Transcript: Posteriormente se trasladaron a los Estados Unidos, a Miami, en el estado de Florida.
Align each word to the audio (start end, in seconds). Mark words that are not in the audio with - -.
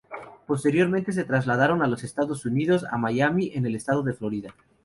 Posteriormente 0.47 1.11
se 1.11 1.25
trasladaron 1.25 1.83
a 1.83 1.87
los 1.87 2.03
Estados 2.03 2.43
Unidos, 2.47 2.85
a 2.89 2.97
Miami, 2.97 3.51
en 3.53 3.67
el 3.67 3.75
estado 3.75 4.01
de 4.01 4.13
Florida. 4.13 4.51